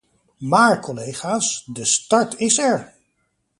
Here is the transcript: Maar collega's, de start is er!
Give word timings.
Maar 0.37 0.79
collega's, 0.81 1.63
de 1.73 1.85
start 1.85 2.35
is 2.39 2.57
er! 2.57 2.93